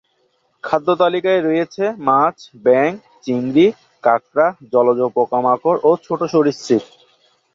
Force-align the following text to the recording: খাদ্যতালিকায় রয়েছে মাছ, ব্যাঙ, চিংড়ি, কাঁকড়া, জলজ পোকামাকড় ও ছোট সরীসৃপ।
খাদ্যতালিকায় 0.63 1.41
রয়েছে 1.41 1.83
মাছ, 2.07 2.35
ব্যাঙ, 2.63 2.91
চিংড়ি, 3.23 3.67
কাঁকড়া, 4.03 4.47
জলজ 4.73 4.99
পোকামাকড় 5.15 5.79
ও 5.83 5.91
ছোট 6.05 6.19
সরীসৃপ। 6.33 6.83